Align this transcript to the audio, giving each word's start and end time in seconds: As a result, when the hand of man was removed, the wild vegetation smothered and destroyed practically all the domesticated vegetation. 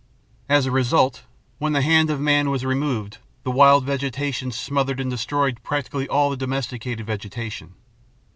As 0.49 0.65
a 0.65 0.71
result, 0.71 1.21
when 1.59 1.73
the 1.73 1.83
hand 1.83 2.09
of 2.09 2.19
man 2.19 2.49
was 2.49 2.65
removed, 2.65 3.19
the 3.43 3.51
wild 3.51 3.85
vegetation 3.85 4.51
smothered 4.51 4.99
and 4.99 5.11
destroyed 5.11 5.59
practically 5.61 6.07
all 6.09 6.31
the 6.31 6.37
domesticated 6.37 7.05
vegetation. 7.05 7.75